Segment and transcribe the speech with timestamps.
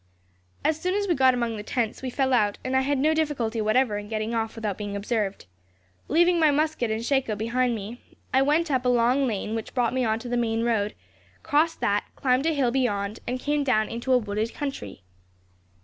[0.65, 3.13] "As soon as we got among the tents, we fell out, and I had no
[3.13, 5.45] difficulty whatever in getting off without being observed.
[6.07, 8.01] Leaving my musket and shako behind me,
[8.33, 10.95] I went up a long lane which brought me on to the main road,
[11.43, 15.03] crossed that, climbed a hill beyond, and came down into a wooded country.